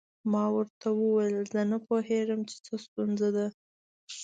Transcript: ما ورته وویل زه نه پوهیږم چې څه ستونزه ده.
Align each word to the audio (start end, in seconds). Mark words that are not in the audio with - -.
ما 0.31 0.45
ورته 0.55 0.87
وویل 0.93 1.35
زه 1.53 1.61
نه 1.71 1.77
پوهیږم 1.87 2.39
چې 2.49 2.55
څه 2.65 2.73
ستونزه 2.85 3.29
ده. 3.37 3.47